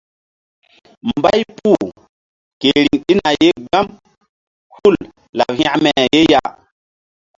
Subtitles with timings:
[1.09, 1.89] Mbay puh
[2.59, 3.87] ke riŋ ɗina ye gbam
[4.75, 4.95] hul
[5.37, 6.41] laɓ hekme ye ya.